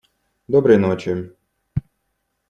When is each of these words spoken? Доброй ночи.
Доброй 0.47 0.77
ночи. 0.77 1.29